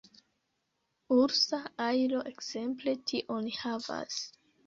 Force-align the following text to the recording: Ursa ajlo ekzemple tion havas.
Ursa 1.17 1.59
ajlo 1.89 2.23
ekzemple 2.31 2.97
tion 3.11 3.53
havas. 3.59 4.19